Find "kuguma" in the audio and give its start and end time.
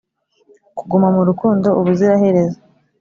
0.77-1.07